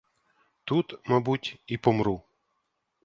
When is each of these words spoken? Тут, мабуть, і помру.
Тут, 0.63 0.95
мабуть, 1.05 1.59
і 1.67 1.77
помру. 1.77 2.21